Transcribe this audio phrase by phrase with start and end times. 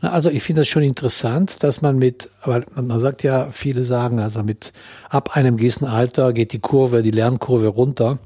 [0.00, 4.20] Also ich finde das schon interessant, dass man mit, weil man sagt ja, viele sagen,
[4.20, 4.72] also mit
[5.08, 8.18] ab einem gewissen Alter geht die Kurve, die Lernkurve runter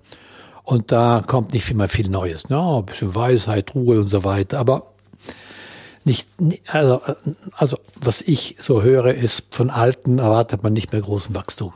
[0.64, 2.44] und da kommt nicht mehr viel Neues.
[2.48, 4.58] Ja, ein bisschen Weisheit, Ruhe und so weiter.
[4.58, 4.86] Aber
[6.04, 6.28] nicht,
[6.66, 7.00] also,
[7.52, 11.72] also was ich so höre, ist, von Alten erwartet man nicht mehr großen Wachstum.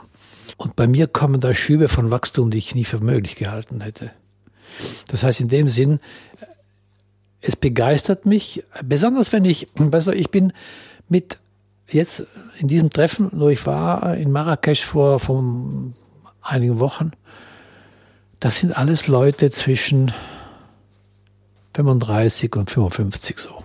[0.56, 4.10] Und bei mir kommen da Schübe von Wachstum, die ich nie für möglich gehalten hätte.
[5.08, 6.00] Das heißt, in dem Sinn,
[7.46, 10.52] es begeistert mich, besonders wenn ich, weißt du, ich bin
[11.08, 11.38] mit
[11.88, 12.24] jetzt
[12.58, 15.44] in diesem Treffen, wo ich war in Marrakesch vor, vor
[16.40, 17.12] einigen Wochen,
[18.40, 20.12] das sind alles Leute zwischen
[21.74, 23.58] 35 und 55 so.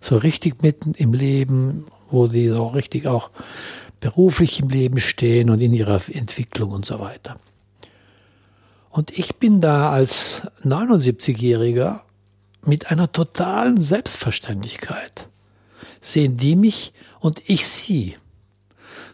[0.00, 3.30] So richtig mitten im Leben, wo die so richtig auch
[3.98, 7.38] beruflich im Leben stehen und in ihrer Entwicklung und so weiter.
[8.90, 12.00] Und ich bin da als 79-Jähriger
[12.66, 15.28] mit einer totalen Selbstverständlichkeit.
[16.00, 18.16] Sehen die mich und ich sie.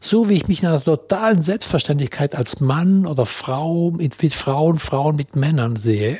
[0.01, 4.79] So wie ich mich in einer totalen Selbstverständlichkeit als Mann oder Frau mit, mit Frauen,
[4.79, 6.19] Frauen mit Männern sehe,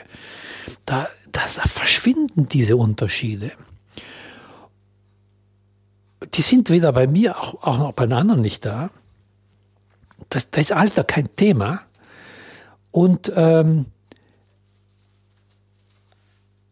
[0.85, 3.53] da, da, da verschwinden diese Unterschiede.
[6.35, 8.91] Die sind weder bei mir, auch, auch noch bei den anderen nicht da.
[10.29, 11.81] Das, das ist Alter kein Thema.
[12.91, 13.87] Und, ähm,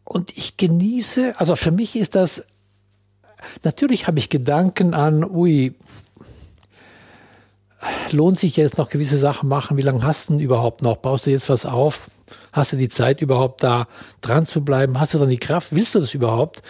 [0.09, 2.43] und ich genieße, also für mich ist das,
[3.63, 5.75] natürlich habe ich Gedanken an, ui,
[8.11, 9.77] lohnt sich jetzt noch gewisse Sachen machen?
[9.77, 10.97] Wie lange hast du denn überhaupt noch?
[10.97, 12.09] Baust du jetzt was auf?
[12.51, 13.87] Hast du die Zeit überhaupt da
[14.21, 14.99] dran zu bleiben?
[14.99, 15.75] Hast du dann die Kraft?
[15.75, 16.63] Willst du das überhaupt?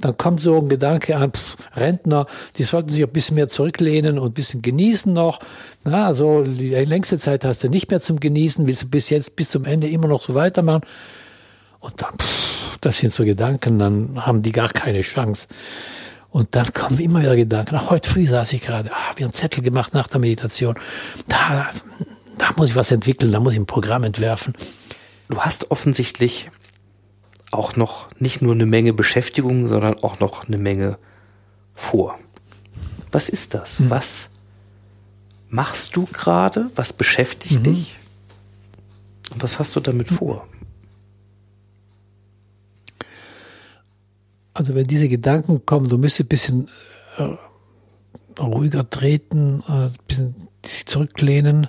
[0.00, 2.26] Dann kommt so ein Gedanke an, pff, Rentner,
[2.58, 5.40] die sollten sich ein bisschen mehr zurücklehnen und ein bisschen genießen noch.
[5.84, 9.34] Na, so die längste Zeit hast du nicht mehr zum Genießen, willst du bis jetzt,
[9.34, 10.82] bis zum Ende immer noch so weitermachen.
[11.84, 15.48] Und dann, pff, das sind so Gedanken, dann haben die gar keine Chance.
[16.30, 17.76] Und dann kommen immer wieder Gedanken.
[17.76, 20.76] Ach, heute früh saß ich gerade, ah, wie ein Zettel gemacht nach der Meditation.
[21.28, 21.68] Da,
[22.38, 24.54] da muss ich was entwickeln, da muss ich ein Programm entwerfen.
[25.28, 26.50] Du hast offensichtlich
[27.50, 30.96] auch noch nicht nur eine Menge Beschäftigung, sondern auch noch eine Menge
[31.74, 32.18] vor.
[33.12, 33.78] Was ist das?
[33.78, 33.90] Hm.
[33.90, 34.30] Was
[35.50, 36.70] machst du gerade?
[36.76, 37.74] Was beschäftigt mhm.
[37.74, 37.96] dich?
[39.34, 40.46] Und was hast du damit vor?
[44.54, 46.68] Also wenn diese Gedanken kommen, du müsstest ein bisschen
[47.18, 50.34] äh, ruhiger treten, äh, ein bisschen
[50.64, 51.68] sich zurücklehnen.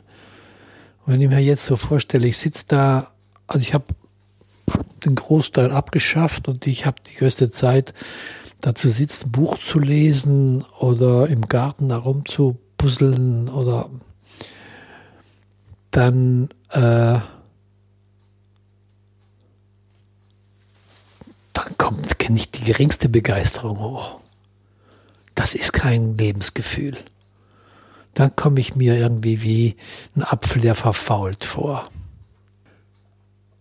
[1.06, 3.16] Und wenn ich mir jetzt so vorstelle, ich sitze da
[3.48, 3.86] also ich habe
[5.06, 7.94] den Großteil abgeschafft und ich habe die größte Zeit
[8.62, 13.90] dazu sitzt, ein Buch zu lesen oder im Garten herum zu puzzeln oder
[15.92, 17.20] dann äh,
[21.78, 24.20] kommt nicht die geringste Begeisterung hoch.
[25.36, 26.98] Das ist kein Lebensgefühl.
[28.14, 29.76] Dann komme ich mir irgendwie wie
[30.16, 31.84] ein Apfel, der verfault vor.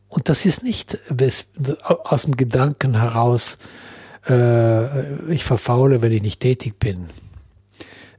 [0.09, 0.98] Und das ist nicht
[2.04, 3.56] aus dem Gedanken heraus,
[4.28, 7.09] äh, ich verfaule, wenn ich nicht tätig bin.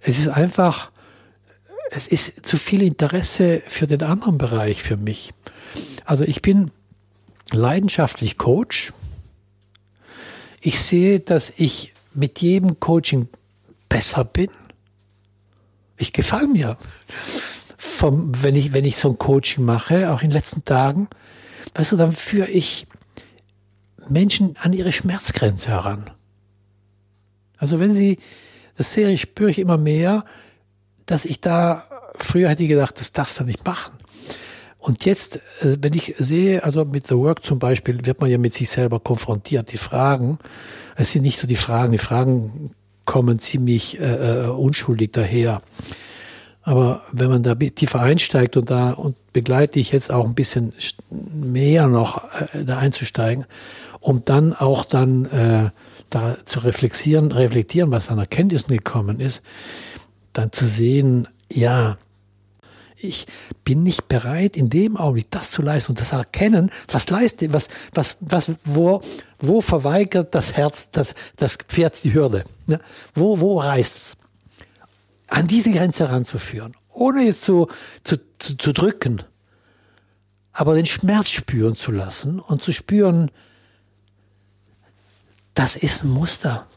[0.01, 0.91] Es ist einfach,
[1.91, 5.33] es ist zu viel Interesse für den anderen Bereich für mich.
[6.03, 6.69] Also ich bin
[7.51, 8.91] leidenschaftlich Coach.
[10.65, 13.27] Ich sehe, dass ich mit jedem Coaching
[13.87, 14.49] besser bin.
[15.95, 16.75] Ich gefalle mir.
[17.77, 21.07] Vom, wenn ich, wenn ich so ein Coaching mache, auch in den letzten Tagen,
[21.75, 22.87] weißt du, dann führe ich
[24.09, 26.09] Menschen an ihre Schmerzgrenze heran.
[27.57, 28.17] Also wenn sie,
[28.75, 30.25] das sehe ich, spüre ich immer mehr,
[31.05, 31.83] dass ich da,
[32.15, 33.93] früher hätte ich gedacht, das darfst du nicht machen.
[34.85, 38.37] Und jetzt, äh, wenn ich sehe, also mit The Work zum Beispiel, wird man ja
[38.37, 39.71] mit sich selber konfrontiert.
[39.71, 40.37] Die Fragen,
[40.95, 42.69] es sind nicht so die Fragen, die Fragen
[43.03, 45.63] kommen ziemlich äh, äh unschuldig daher.
[46.61, 50.71] Aber wenn man da tiefer einsteigt und da und begleite ich jetzt auch ein bisschen
[51.09, 52.23] mehr noch
[52.53, 53.45] äh, da einzusteigen,
[54.01, 55.69] um dann auch dann äh,
[56.11, 59.41] da zu reflektieren, reflektieren, was an Erkenntnissen gekommen ist,
[60.31, 61.97] dann zu sehen, ja,
[63.05, 63.27] ich
[63.63, 67.69] bin nicht bereit, in dem Augenblick das zu leisten und das erkennen, was leistet, was,
[67.93, 69.01] was, was, wo,
[69.39, 72.45] wo verweigert das Herz, das, das Pferd die Hürde?
[72.67, 72.79] Ja?
[73.13, 74.17] Wo, wo reißt's?
[75.27, 77.67] an diese Grenze heranzuführen, ohne jetzt so
[78.03, 79.23] zu, zu, zu drücken,
[80.53, 83.31] aber den Schmerz spüren zu lassen und zu spüren,
[85.53, 86.67] das ist ein Muster.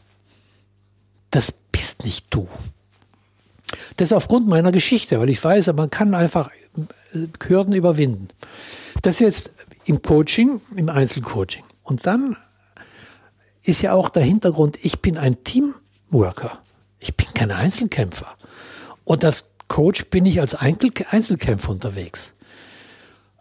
[1.31, 2.47] Das bist nicht du.
[3.95, 6.49] Das ist aufgrund meiner Geschichte, weil ich weiß, man kann einfach
[7.13, 8.27] äh, Hürden überwinden.
[9.01, 9.53] Das ist jetzt
[9.85, 11.63] im Coaching, im Einzelcoaching.
[11.83, 12.35] Und dann
[13.63, 15.73] ist ja auch der Hintergrund, ich bin ein Team
[16.09, 16.59] Teamworker.
[16.99, 18.35] Ich bin kein Einzelkämpfer.
[19.05, 22.33] Und als Coach bin ich als Einzelkämpfer unterwegs.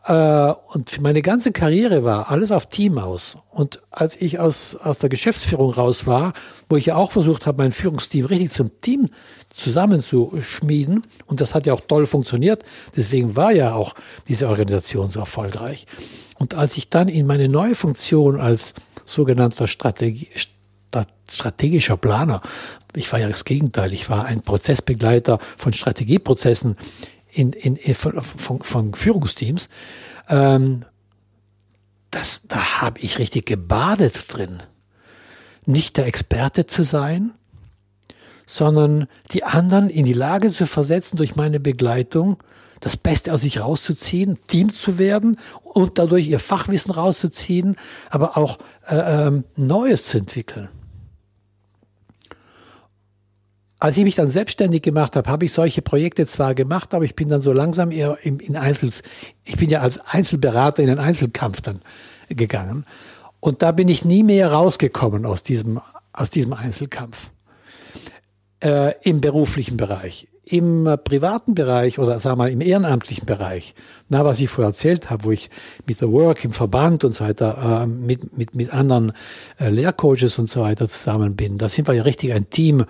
[0.08, 3.36] Äh, und meine ganze Karriere war alles auf Team aus.
[3.50, 6.32] Und als ich aus, aus der Geschäftsführung raus war,
[6.68, 9.10] wo ich ja auch versucht habe, mein Führungsteam richtig zum Team
[9.50, 12.64] zusammenzuschmieden, und das hat ja auch toll funktioniert,
[12.96, 13.94] deswegen war ja auch
[14.28, 15.86] diese Organisation so erfolgreich.
[16.38, 18.72] Und als ich dann in meine neue Funktion als
[19.04, 20.30] sogenannter Strategie,
[21.30, 22.40] strategischer Planer,
[22.94, 26.76] ich war ja das Gegenteil, ich war ein Prozessbegleiter von Strategieprozessen
[27.30, 29.68] in, in, in von, von, von, Führungsteams,
[30.28, 30.84] ähm,
[32.10, 34.62] das, da habe ich richtig gebadet drin.
[35.66, 37.34] Nicht der Experte zu sein,
[38.46, 42.42] sondern die anderen in die Lage zu versetzen durch meine Begleitung,
[42.80, 47.76] das Beste aus sich rauszuziehen, Team zu werden und dadurch ihr Fachwissen rauszuziehen,
[48.08, 50.68] aber auch äh, ähm, Neues zu entwickeln.
[53.80, 57.14] Als ich mich dann selbstständig gemacht habe, habe ich solche Projekte zwar gemacht, aber ich
[57.14, 59.02] bin dann so langsam eher in, in Einzels,
[59.44, 61.80] ich bin ja als Einzelberater in den Einzelkampf dann
[62.28, 62.84] gegangen.
[63.40, 65.80] Und da bin ich nie mehr rausgekommen aus diesem,
[66.12, 67.30] aus diesem Einzelkampf.
[68.60, 70.26] Äh, Im beruflichen Bereich.
[70.44, 73.74] Im privaten Bereich oder sagen wir mal im ehrenamtlichen Bereich,
[74.08, 75.50] na, was ich vorher erzählt habe, wo ich
[75.86, 79.12] mit der Work im Verband und so weiter, äh, mit, mit, mit anderen
[79.60, 82.84] äh, Lehrcoaches und so weiter zusammen bin, da sind wir ja richtig ein Team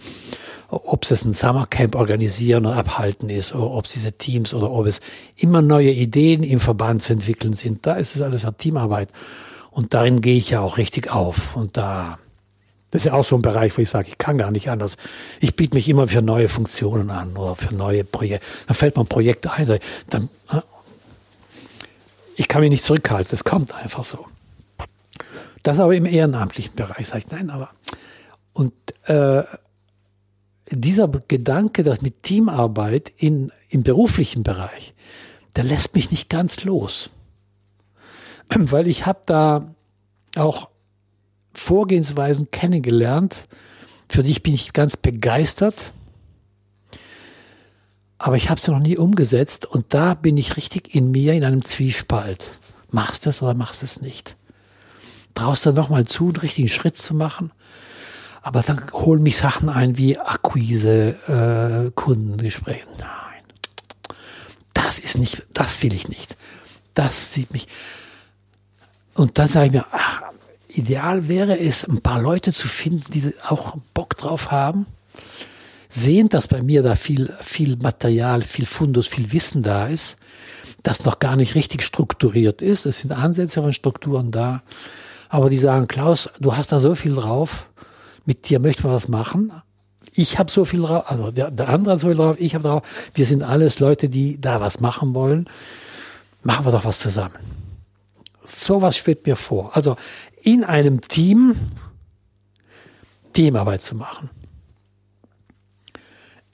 [0.69, 4.87] ob es ein Summercamp organisieren oder abhalten ist, oder ob es diese Teams oder ob
[4.87, 5.01] es
[5.37, 7.87] immer neue Ideen im Verband zu entwickeln sind.
[7.87, 9.09] Da ist es alles eine Teamarbeit.
[9.71, 11.57] Und darin gehe ich ja auch richtig auf.
[11.57, 12.19] Und da,
[12.91, 14.97] das ist ja auch so ein Bereich, wo ich sage, ich kann gar nicht anders.
[15.41, 18.47] Ich biete mich immer für neue Funktionen an oder für neue Projekte.
[18.67, 19.79] Dann fällt mir ein Projekt ein,
[20.11, 20.29] dann,
[22.37, 23.31] ich kann mich nicht zurückhalten.
[23.31, 24.27] Das kommt einfach so.
[25.63, 27.71] Das aber im ehrenamtlichen Bereich, sage ich, nein, aber
[28.53, 28.73] und
[29.07, 29.43] äh,
[30.71, 34.95] dieser Gedanke, dass mit Teamarbeit in, im beruflichen Bereich,
[35.57, 37.11] der lässt mich nicht ganz los.
[38.49, 39.75] Weil ich habe da
[40.37, 40.71] auch
[41.55, 43.49] Vorgehensweisen kennengelernt,
[44.09, 45.93] für die bin ich ganz begeistert,
[48.17, 51.45] aber ich habe sie noch nie umgesetzt und da bin ich richtig in mir in
[51.45, 52.51] einem Zwiespalt.
[52.91, 54.37] Machst du es oder machst du es nicht?
[55.35, 57.53] Traust du nochmal zu, einen richtigen Schritt zu machen?
[58.43, 61.17] Aber dann holen mich Sachen ein wie Akquise,
[61.87, 62.87] äh, Kundengespräche.
[62.99, 63.43] Nein,
[64.75, 66.37] das ist nicht, das will ich nicht.
[66.95, 67.69] Das sieht mich.
[69.15, 70.23] Und dann sage ich mir, ach,
[70.69, 74.87] ideal wäre es, ein paar Leute zu finden, die auch Bock drauf haben,
[75.89, 80.17] sehen, dass bei mir da viel, viel Material, viel Fundus, viel Wissen da ist,
[80.83, 82.87] das noch gar nicht richtig strukturiert ist.
[82.87, 84.63] Es sind Ansätze von Strukturen da.
[85.29, 87.68] Aber die sagen, Klaus, du hast da so viel drauf,
[88.29, 89.53] mit dir möchten wir was machen.
[90.13, 92.69] Ich habe so viel drauf, also der, der andere hat so viel drauf, ich habe
[92.69, 92.83] drauf.
[93.15, 95.49] Wir sind alles Leute, die da was machen wollen.
[96.43, 97.39] Machen wir doch was zusammen.
[98.45, 99.75] Sowas schwebt mir vor.
[99.75, 99.97] Also
[100.43, 101.57] in einem Team
[103.33, 104.29] Teamarbeit zu machen.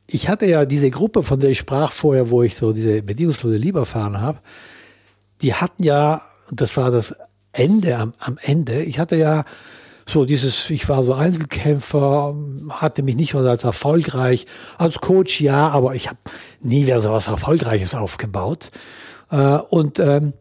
[0.06, 3.56] Ich hatte ja diese Gruppe, von der ich sprach vorher, wo ich so diese bedingungslose
[3.56, 4.38] Liebe erfahren habe,
[5.42, 6.22] die hatten ja,
[6.52, 7.16] das war das
[7.50, 9.44] Ende am, am Ende, ich hatte ja
[10.06, 12.36] so dieses, ich war so Einzelkämpfer,
[12.68, 14.46] hatte mich nicht als erfolgreich,
[14.78, 16.18] als Coach ja, aber ich habe
[16.60, 18.70] nie wieder so was Erfolgreiches aufgebaut.
[19.30, 20.34] Äh, und ähm,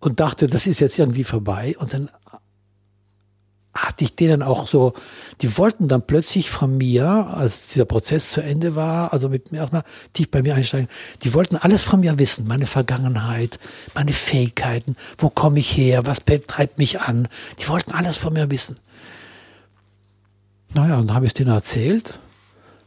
[0.00, 1.74] und dachte, das ist jetzt irgendwie vorbei.
[1.78, 2.10] Und dann
[3.74, 4.94] hatte ich denen auch so,
[5.40, 9.58] die wollten dann plötzlich von mir, als dieser Prozess zu Ende war, also mit mir
[9.58, 10.88] erstmal tief bei mir einsteigen,
[11.22, 13.60] die wollten alles von mir wissen, meine Vergangenheit,
[13.94, 17.28] meine Fähigkeiten, wo komme ich her, was treibt mich an,
[17.60, 18.76] die wollten alles von mir wissen.
[20.74, 22.18] Naja, und dann habe ich es denen erzählt,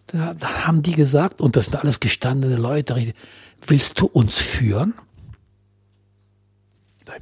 [0.07, 0.35] da,
[0.65, 3.13] haben die gesagt, und das sind alles gestandene Leute,
[3.65, 4.93] willst du uns führen?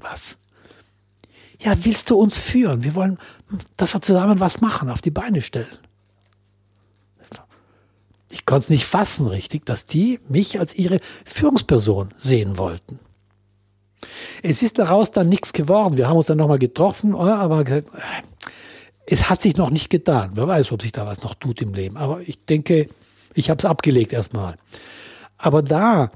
[0.02, 0.38] Was?
[1.62, 2.84] ja, willst du uns führen?
[2.84, 3.18] Wir wollen,
[3.78, 5.68] dass wir zusammen was machen, auf die Beine stellen.
[8.32, 13.00] Ich konnte es nicht fassen, richtig, dass die mich als ihre Führungsperson sehen wollten.
[14.44, 15.98] Es ist daraus dann nichts geworden.
[15.98, 17.90] Wir haben uns dann nochmal getroffen, aber gesagt,
[19.12, 20.32] es hat sich noch nicht getan.
[20.34, 21.98] Wer weiß, ob sich da was noch tut im Leben.
[21.98, 22.88] Aber ich denke,
[23.34, 24.56] ich habe es abgelegt erstmal.
[25.38, 26.12] Aber da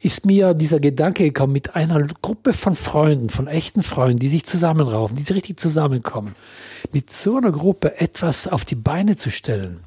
[0.00, 4.44] ist mir dieser Gedanke gekommen, mit einer Gruppe von Freunden, von echten Freunden, die sich
[4.44, 6.34] zusammenraufen, die richtig zusammenkommen,
[6.92, 9.80] mit so einer Gruppe etwas auf die Beine zu stellen.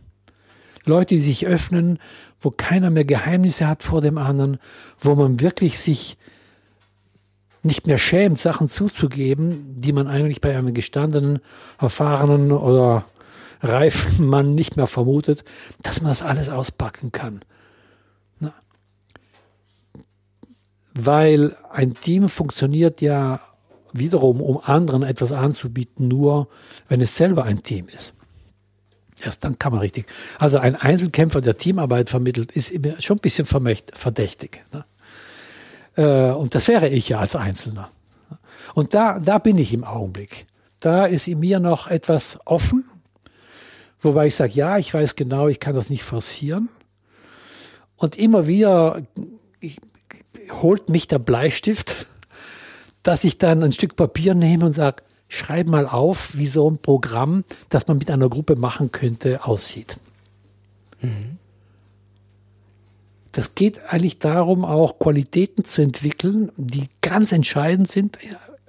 [0.85, 1.99] Leute, die sich öffnen,
[2.39, 4.57] wo keiner mehr Geheimnisse hat vor dem anderen,
[4.99, 6.17] wo man wirklich sich
[7.63, 11.39] nicht mehr schämt, Sachen zuzugeben, die man eigentlich bei einem gestandenen,
[11.79, 13.05] erfahrenen oder
[13.61, 15.43] reifen Mann nicht mehr vermutet,
[15.81, 17.41] dass man das alles auspacken kann.
[18.39, 18.53] Na?
[20.93, 23.41] Weil ein Team funktioniert ja
[23.91, 26.47] wiederum, um anderen etwas anzubieten, nur
[26.87, 28.13] wenn es selber ein Team ist.
[29.21, 30.05] Erst dann kann man richtig.
[30.37, 32.71] Also ein Einzelkämpfer, der Teamarbeit vermittelt, ist
[33.03, 34.63] schon ein bisschen verdächtig.
[34.71, 34.85] Ne?
[35.95, 37.89] Äh, und das wäre ich ja als Einzelner.
[38.73, 40.45] Und da, da bin ich im Augenblick.
[40.79, 42.85] Da ist in mir noch etwas offen,
[43.99, 46.69] wobei ich sage, ja, ich weiß genau, ich kann das nicht forcieren.
[47.97, 49.01] Und immer wieder
[50.51, 52.05] holt mich der Bleistift,
[53.03, 56.77] dass ich dann ein Stück Papier nehme und sage, schreib mal auf, wie so ein
[56.77, 59.97] Programm, das man mit einer Gruppe machen könnte, aussieht.
[61.01, 61.38] Mhm.
[63.31, 68.17] Das geht eigentlich darum, auch Qualitäten zu entwickeln, die ganz entscheidend sind,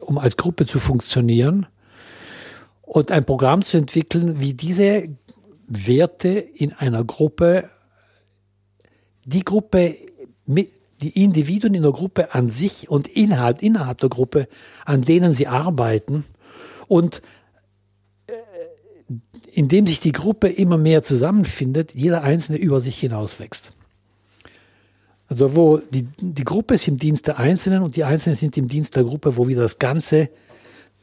[0.01, 1.67] um als Gruppe zu funktionieren.
[2.83, 5.09] Und ein Programm zu entwickeln, wie diese
[5.67, 7.71] Werte in einer Gruppe,
[9.25, 9.97] die Gruppe,
[10.47, 14.49] die Individuen in der Gruppe an sich und innerhalb, innerhalb der Gruppe,
[14.85, 16.25] an denen sie arbeiten,
[16.89, 17.23] und
[18.27, 18.33] äh,
[19.53, 23.77] indem sich die Gruppe immer mehr zusammenfindet, jeder Einzelne über sich hinaus wächst.
[25.31, 28.69] Also wo die, die Gruppe ist im Dienst der Einzelnen und die Einzelnen sind im
[28.69, 30.29] Dienst der Gruppe, wo wieder das Ganze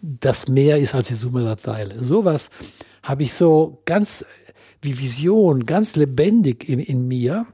[0.01, 2.03] das mehr ist als die Summe der Teile.
[2.03, 2.51] Sowas
[3.01, 4.25] habe ich so ganz
[4.81, 7.47] wie Vision, ganz lebendig in, in mir.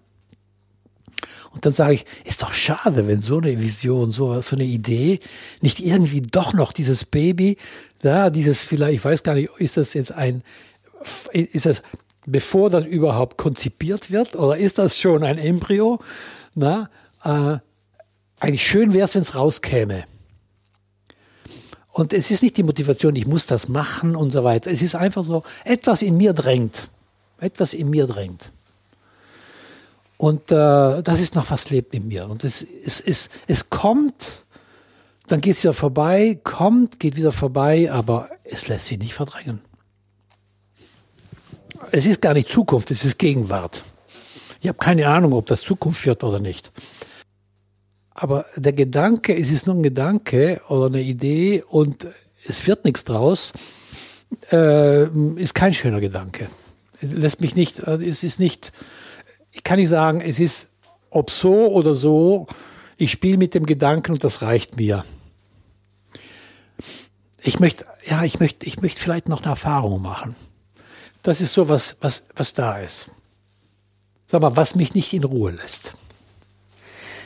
[1.51, 5.19] Und dann sage ich, ist doch schade, wenn so eine Vision, so, so eine Idee
[5.61, 7.57] nicht irgendwie doch noch dieses Baby
[7.99, 10.43] da dieses vielleicht, ich weiß gar nicht, ist das jetzt ein,
[11.31, 11.83] ist das,
[12.25, 15.99] bevor das überhaupt konzipiert wird, oder ist das schon ein Embryo?
[16.55, 16.89] Na,
[17.23, 17.57] äh,
[18.39, 20.05] eigentlich schön wäre es, wenn es rauskäme.
[21.91, 24.71] Und es ist nicht die Motivation, ich muss das machen und so weiter.
[24.71, 26.89] Es ist einfach so, etwas in mir drängt.
[27.39, 28.49] Etwas in mir drängt.
[30.17, 32.27] Und äh, das ist noch was lebt in mir.
[32.27, 34.43] Und es, es, es, es kommt
[35.27, 39.61] dann geht es wieder vorbei, kommt, geht wieder vorbei, aber es lässt sich nicht verdrängen.
[41.91, 43.83] Es ist gar nicht Zukunft, es ist Gegenwart.
[44.63, 46.71] Ich habe keine Ahnung, ob das Zukunft wird oder nicht.
[48.11, 52.07] Aber der Gedanke, es ist nur ein Gedanke oder eine Idee und
[52.47, 53.51] es wird nichts draus,
[54.53, 55.03] äh,
[55.35, 56.47] ist kein schöner Gedanke.
[57.01, 58.71] Lässt mich nicht, äh, es ist nicht,
[59.51, 60.69] ich kann nicht sagen, es ist
[61.09, 62.47] ob so oder so,
[62.95, 65.03] ich spiele mit dem Gedanken und das reicht mir.
[67.41, 70.37] Ich möchte, ja, ich möchte, ich möchte vielleicht noch eine Erfahrung machen.
[71.21, 73.09] Das ist so was, was, was da ist.
[74.27, 75.93] Sag mal, was mich nicht in Ruhe lässt.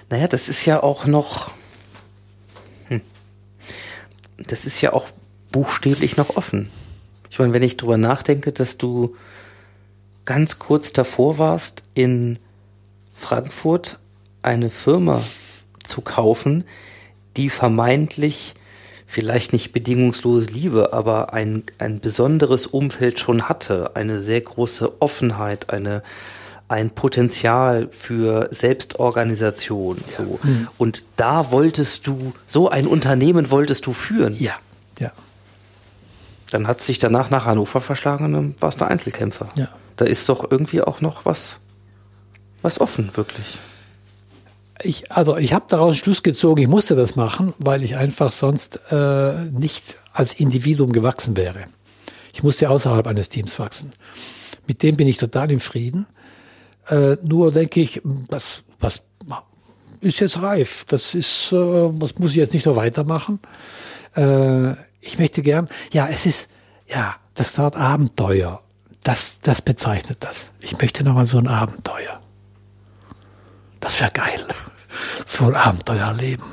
[0.10, 1.52] Naja, das ist ja auch noch,
[2.88, 3.02] hm,
[4.38, 5.08] das ist ja auch
[5.52, 6.70] buchstäblich noch offen.
[7.30, 9.16] Ich meine, wenn ich drüber nachdenke, dass du
[10.26, 12.40] ganz kurz davor warst, in
[13.14, 14.00] Frankfurt
[14.42, 15.22] eine Firma
[15.84, 16.64] zu kaufen,
[17.36, 18.56] die vermeintlich
[19.06, 25.70] vielleicht nicht bedingungslose Liebe, aber ein, ein besonderes Umfeld schon hatte, eine sehr große Offenheit,
[25.70, 26.04] eine,
[26.68, 29.98] ein Potenzial für Selbstorganisation.
[29.98, 30.26] Ja.
[30.26, 30.40] So.
[30.44, 30.68] Mhm.
[30.78, 34.36] Und da wolltest du, so ein Unternehmen wolltest du führen.
[34.38, 34.56] Ja,
[35.00, 35.12] ja.
[36.52, 39.48] Dann hat sich danach nach Hannover verschlagen und dann warst du Einzelkämpfer.
[39.56, 39.70] Ja.
[39.96, 41.58] Da ist doch irgendwie auch noch was,
[42.62, 43.60] was offen, wirklich
[44.84, 48.80] ich, also ich habe daraus Schluss gezogen, ich musste das machen, weil ich einfach sonst
[48.92, 51.66] äh, nicht als Individuum gewachsen wäre.
[52.34, 53.94] Ich musste außerhalb eines Teams wachsen.
[54.68, 56.06] Mit dem bin ich total im Frieden.
[56.90, 59.04] Äh, nur denke ich, was, was
[60.02, 60.86] ist jetzt reif.
[60.88, 63.40] Das ist, äh, das muss ich jetzt nicht noch weitermachen.
[64.16, 66.50] Äh, ich möchte gern, ja, es ist,
[66.88, 68.62] ja, das Wort Abenteuer.
[69.04, 70.52] Das, das bezeichnet das.
[70.62, 72.20] Ich möchte noch mal so ein Abenteuer.
[73.80, 74.46] Das wäre geil.
[75.28, 76.46] So ein Abenteuer erleben.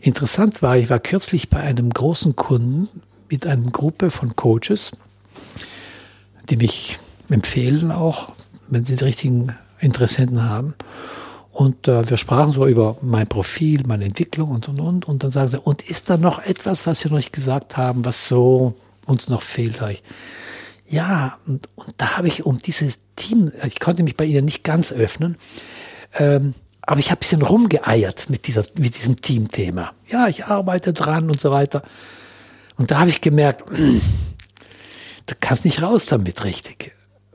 [0.00, 2.88] Interessant war, ich war kürzlich bei einem großen Kunden
[3.28, 4.92] mit einer Gruppe von Coaches,
[6.48, 8.32] die mich empfehlen auch,
[8.68, 10.74] wenn sie die richtigen Interessenten haben.
[11.52, 15.04] Und äh, wir sprachen so über mein Profil, meine Entwicklung und und und.
[15.06, 18.04] Und dann sagen sie, und ist da noch etwas, was Sie noch nicht gesagt haben,
[18.04, 18.74] was so
[19.06, 19.76] uns noch fehlt?
[19.76, 20.02] Sag ich,
[20.88, 24.64] ja, und, und da habe ich um dieses Team, ich konnte mich bei Ihnen nicht
[24.64, 25.36] ganz öffnen,
[26.18, 29.92] ähm, aber ich habe ein bisschen rumgeeiert mit, dieser, mit diesem Teamthema.
[30.08, 31.82] Ja, ich arbeite dran und so weiter.
[32.76, 33.64] Und da habe ich gemerkt,
[35.26, 36.92] du kannst nicht raus damit richtig,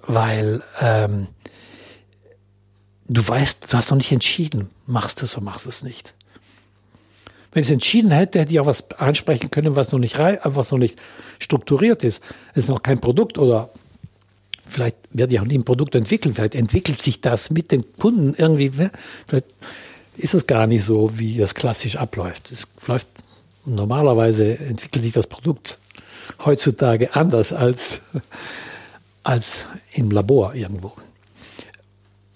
[0.09, 1.27] weil ähm,
[3.07, 6.15] du weißt, du hast noch nicht entschieden, machst du es oder machst du es nicht.
[7.51, 10.39] Wenn ich es entschieden hätte, hätte ich auch was ansprechen können, was noch nicht rei
[10.43, 10.99] was noch nicht
[11.37, 12.23] strukturiert ist.
[12.53, 13.69] Es ist noch kein Produkt oder
[14.67, 16.33] vielleicht werde ich auch nie ein Produkt entwickeln.
[16.33, 18.71] Vielleicht entwickelt sich das mit dem Kunden irgendwie.
[18.71, 18.91] Ne?
[19.27, 19.47] Vielleicht
[20.17, 22.51] ist es gar nicht so, wie das klassisch abläuft.
[22.51, 23.07] Es läuft
[23.63, 25.77] normalerweise entwickelt sich das Produkt
[26.45, 28.01] heutzutage anders als,
[29.29, 30.91] als im Labor irgendwo.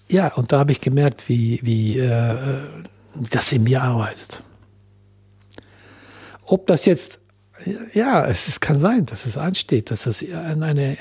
[0.08, 2.36] Ja, und da habe ich gemerkt, wie, wie äh,
[3.32, 4.40] das in mir arbeitet.
[6.44, 7.18] Ob das jetzt,
[7.94, 10.96] ja, es ist, kann sein, dass es ansteht, dass es eine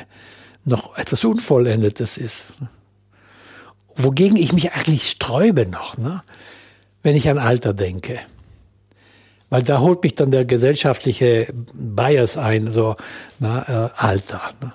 [0.65, 2.45] noch etwas Unvollendetes ist.
[3.95, 6.23] Wogegen ich mich eigentlich sträube noch, ne?
[7.03, 8.17] wenn ich an Alter denke.
[9.51, 12.95] Weil da holt mich dann der gesellschaftliche Bias ein, so
[13.38, 14.41] na, äh, Alter.
[14.59, 14.73] Ne?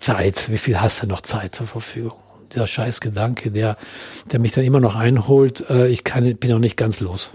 [0.00, 2.22] Zeit, wie viel hast du noch Zeit zur Verfügung?
[2.52, 3.76] dieser Scheißgedanke, der,
[4.30, 7.30] der mich dann immer noch einholt, äh, ich kann, bin noch nicht ganz los.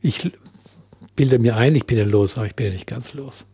[0.00, 0.30] Ich
[1.16, 3.44] bilde mir ein, ich bin ja los, aber ich bin ja nicht ganz los.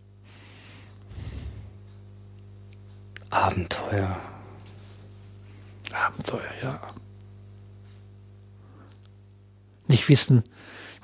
[3.30, 4.20] Abenteuer.
[5.92, 6.80] Abenteuer, ja.
[9.86, 10.44] Nicht wissen,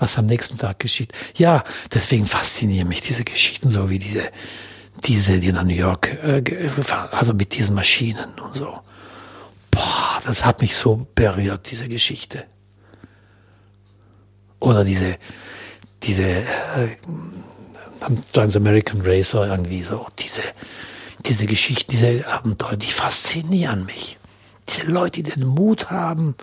[0.01, 1.13] was am nächsten Tag geschieht.
[1.37, 1.63] Ja,
[1.95, 4.25] deswegen faszinieren mich diese Geschichten so wie diese,
[5.05, 6.43] diese, die nach New York, äh,
[7.13, 8.81] also mit diesen Maschinen und so.
[9.71, 12.45] Boah, das hat mich so berührt, diese Geschichte.
[14.59, 15.17] Oder diese,
[16.03, 16.45] diese äh,
[18.33, 20.43] Transamerican Racer irgendwie so, diese,
[21.27, 24.19] diese Geschichten, diese Abenteuer, die faszinieren mich.
[24.69, 26.35] Diese Leute, die den Mut haben,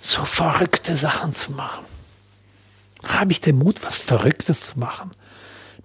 [0.00, 1.89] so verrückte Sachen zu machen.
[3.04, 5.10] Habe ich den Mut, was Verrücktes zu machen?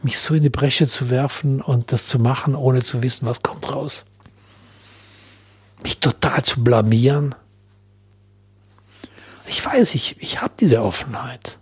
[0.06, 3.42] mich so in die Bresche zu werfen und das zu machen, ohne zu wissen, was
[3.42, 4.06] kommt raus.
[5.82, 7.36] Mich total zu blamieren.
[9.48, 11.58] Ich weiß, ich, ich habe diese Offenheit.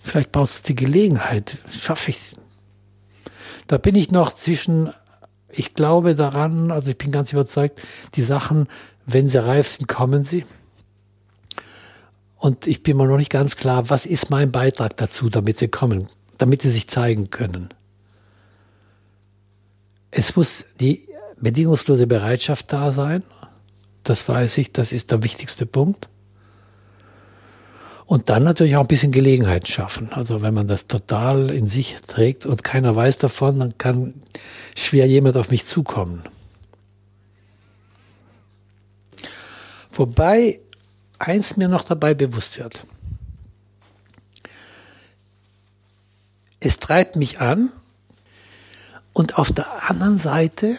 [0.00, 1.56] Vielleicht braucht es die Gelegenheit.
[1.70, 2.32] Schaffe ich
[3.68, 4.92] Da bin ich noch zwischen,
[5.48, 7.80] ich glaube daran, also ich bin ganz überzeugt,
[8.14, 8.68] die Sachen,
[9.04, 10.44] wenn sie reif sind, kommen sie.
[12.46, 15.66] Und ich bin mir noch nicht ganz klar, was ist mein Beitrag dazu, damit sie
[15.66, 16.06] kommen,
[16.38, 17.70] damit sie sich zeigen können.
[20.12, 21.08] Es muss die
[21.40, 23.24] bedingungslose Bereitschaft da sein.
[24.04, 26.08] Das weiß ich, das ist der wichtigste Punkt.
[28.04, 30.12] Und dann natürlich auch ein bisschen Gelegenheit schaffen.
[30.12, 34.14] Also wenn man das total in sich trägt und keiner weiß davon, dann kann
[34.76, 36.22] schwer jemand auf mich zukommen.
[39.90, 40.60] Wobei
[41.18, 42.84] eins mir noch dabei bewusst wird.
[46.60, 47.70] Es treibt mich an
[49.12, 50.76] und auf der anderen Seite,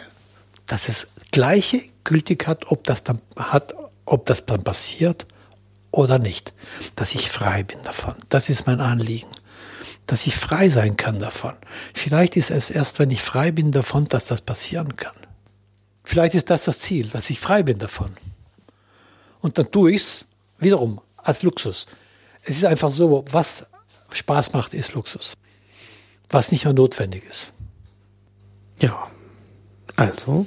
[0.65, 3.73] dass es gleiche gültig hat, ob das dann hat,
[4.05, 5.27] ob das dann passiert
[5.91, 6.53] oder nicht,
[6.95, 8.15] dass ich frei bin davon.
[8.29, 9.29] Das ist mein Anliegen,
[10.05, 11.53] dass ich frei sein kann davon.
[11.93, 15.15] Vielleicht ist es erst, wenn ich frei bin davon, dass das passieren kann.
[16.03, 18.11] Vielleicht ist das das Ziel, dass ich frei bin davon.
[19.41, 20.25] Und dann tue ich es
[20.57, 21.85] wiederum als Luxus.
[22.43, 23.65] Es ist einfach so, was
[24.11, 25.33] Spaß macht, ist Luxus.
[26.29, 27.51] Was nicht mehr notwendig ist.
[28.79, 29.07] Ja,
[29.95, 30.45] also,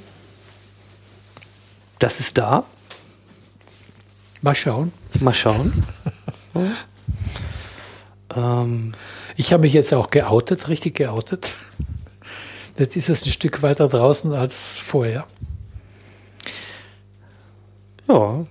[1.99, 2.63] das ist da.
[4.41, 4.91] Mal schauen.
[5.19, 5.83] Mal schauen.
[8.35, 8.93] ähm.
[9.37, 11.55] Ich habe mich jetzt auch geoutet, richtig geoutet.
[12.77, 15.25] Jetzt ist es ein Stück weiter draußen als vorher.
[18.07, 18.45] Ja,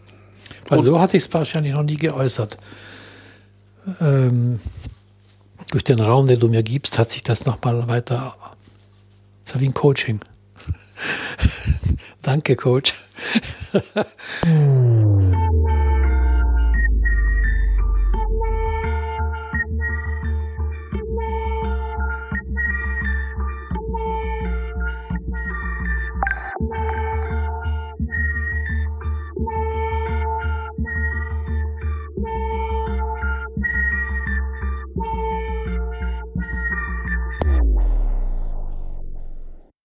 [0.71, 2.57] weil so hat sich es wahrscheinlich noch nie geäußert.
[4.01, 4.61] Ähm,
[5.71, 8.35] durch den Raum, den du mir gibst, hat sich das nochmal weiter.
[9.45, 10.21] Das ist wie ein Coaching.
[12.23, 12.95] Danke, Coach.